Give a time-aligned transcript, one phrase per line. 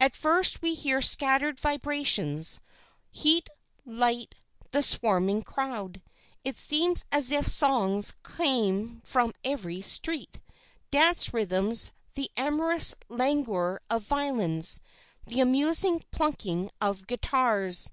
[0.00, 2.58] At first we hear scattered vibrations:
[3.12, 3.48] heat,
[3.86, 4.34] light,
[4.72, 6.02] the swarming crowd.
[6.42, 10.40] It seems as if songs came from every street,
[10.90, 14.80] dance rhythms, the amorous languor of violins,
[15.26, 17.92] the amusing plunking of guitars.